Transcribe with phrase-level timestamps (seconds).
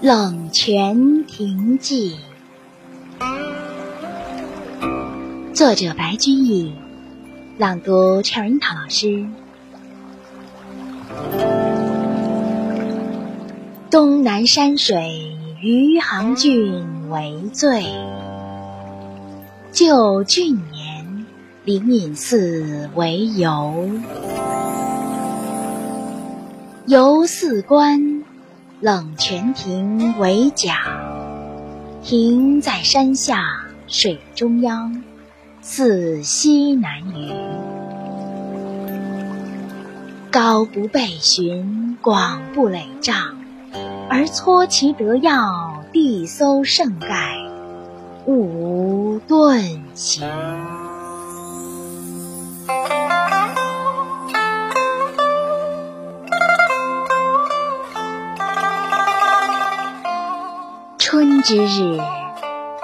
[0.00, 2.16] 冷泉亭记》，
[5.52, 6.72] 作者白居易，
[7.58, 9.26] 朗读陈樱桃老师。
[13.90, 17.86] 东南山水，余杭郡为最。
[19.72, 21.26] 旧郡年，
[21.64, 23.90] 灵隐寺为游。
[26.86, 28.22] 游四关，
[28.78, 30.76] 冷泉亭为甲。
[32.04, 33.42] 亭在山下，
[33.88, 35.02] 水中央，
[35.60, 37.34] 寺西南隅。
[40.30, 43.36] 高不备询，广不累障，
[44.08, 47.36] 而撮其得要，地搜胜盖，
[48.26, 50.24] 物无遁形。
[61.08, 62.00] 春之日，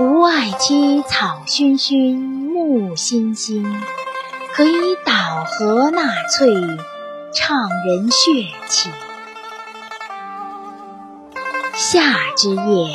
[0.00, 3.64] 吾爱妻草熏熏，木欣欣，
[4.56, 6.52] 可以导和纳粹，
[7.32, 8.90] 畅人血气。
[11.74, 12.00] 夏
[12.36, 12.92] 之夜，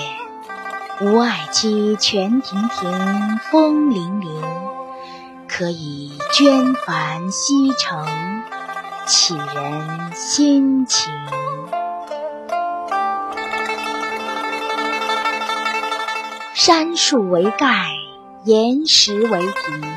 [1.00, 4.28] 吾爱妻泉亭亭，风泠泠，
[5.48, 8.06] 可以涓繁兮成，
[9.08, 11.10] 启人心情。
[16.54, 17.88] 山树为盖，
[18.46, 19.92] 岩石为屏，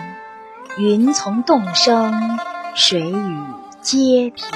[0.79, 2.39] 云从洞生，
[2.75, 3.37] 水与
[3.83, 4.47] 皆平。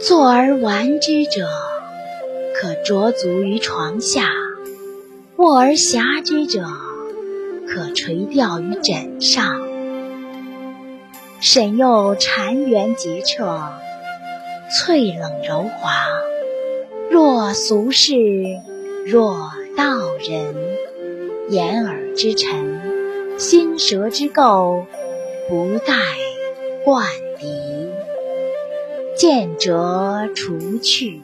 [0.00, 1.48] 坐而玩之者，
[2.54, 4.22] 可濯足于床下；
[5.34, 6.64] 卧而暇之者，
[7.66, 9.62] 可垂钓于枕上。
[11.40, 13.72] 沈又禅园洁彻。
[14.70, 16.06] 翠冷柔滑，
[17.10, 18.12] 若俗世，
[19.06, 19.84] 若道
[20.28, 20.54] 人。
[21.48, 24.84] 眼耳之陈，心舌之垢，
[25.48, 25.94] 不待
[26.84, 27.06] 冠
[27.38, 27.46] 敌。
[29.16, 31.22] 见者除去，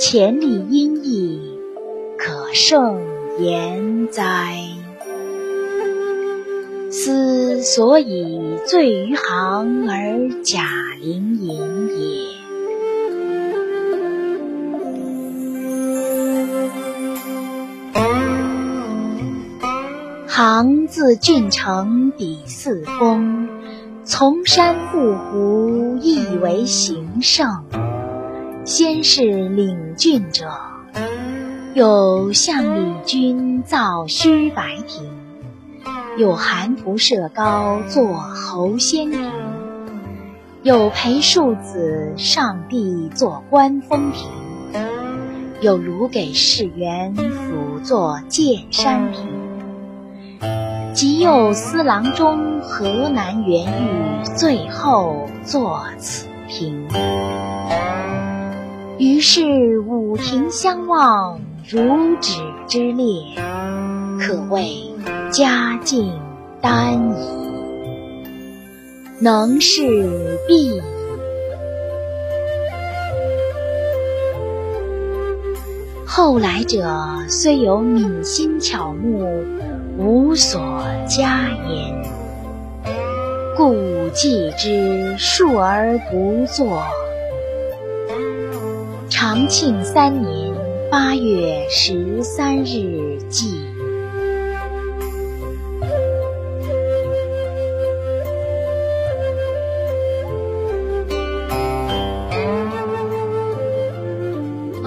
[0.00, 1.60] 潜力音意，
[2.18, 3.00] 可胜
[3.38, 4.56] 言哉？
[7.00, 10.64] 斯所以醉于杭而贾
[11.00, 11.52] 陵隐
[11.96, 12.28] 也。
[20.26, 23.48] 杭自郡城抵四峰，
[24.02, 27.62] 从山赴湖，亦为行胜。
[28.64, 30.50] 先是领郡者，
[31.74, 35.27] 有向李君造虚白亭。
[36.18, 39.30] 有韩仆射高作侯仙亭，
[40.64, 44.28] 有裴庶子上帝作观风亭，
[45.60, 49.28] 有卢给士元辅作剑山亭，
[50.92, 56.88] 即有司郎中河南元玉最后作此亭。
[58.98, 63.06] 于是五亭相望，如指之列，
[64.18, 64.87] 可谓。
[65.38, 66.12] 家境
[66.60, 67.24] 单矣，
[69.20, 70.82] 能事必。
[76.04, 76.92] 后来者
[77.28, 79.44] 虽有敏心巧目，
[79.96, 80.60] 无所
[81.06, 82.02] 加言，
[83.56, 86.82] 故记之述而不作。
[89.08, 90.52] 长庆三年
[90.90, 93.67] 八月十三日记。